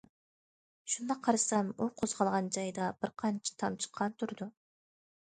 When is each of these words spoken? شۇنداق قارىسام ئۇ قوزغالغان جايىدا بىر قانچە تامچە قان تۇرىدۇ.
شۇنداق 0.93 1.19
قارىسام 1.27 1.69
ئۇ 1.77 1.87
قوزغالغان 2.01 2.47
جايىدا 2.55 2.87
بىر 3.05 3.13
قانچە 3.25 3.55
تامچە 3.65 3.93
قان 4.01 4.17
تۇرىدۇ. 4.23 4.49